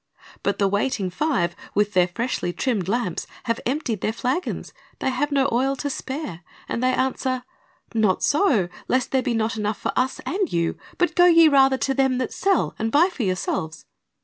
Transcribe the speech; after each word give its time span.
"^ 0.19 0.23
But 0.41 0.57
the 0.57 0.67
waiting 0.67 1.11
five, 1.11 1.55
with 1.75 1.93
their 1.93 2.07
freshly 2.07 2.51
trimmed 2.51 2.87
lamps, 2.89 3.27
have 3.43 3.59
emptied 3.67 4.01
their 4.01 4.11
flagons. 4.11 4.73
They 4.97 5.11
have 5.11 5.31
no 5.31 5.47
oil 5.51 5.75
to 5.75 5.91
spare, 5.91 6.41
and 6.67 6.81
they 6.81 6.91
answer, 6.91 7.43
"Not 7.93 8.23
so; 8.23 8.67
lest 8.87 9.11
there 9.11 9.21
be 9.21 9.35
not 9.35 9.57
enough 9.57 9.77
for 9.79 9.93
us 9.95 10.19
and 10.25 10.51
you: 10.51 10.75
but 10.97 11.13
go 11.13 11.25
ye 11.27 11.47
rather 11.47 11.77
to 11.77 11.93
them 11.93 12.17
that 12.17 12.33
sell, 12.33 12.73
and 12.79 12.91
buy 12.91 13.09
for 13.09 13.21
yourselves." 13.21 13.85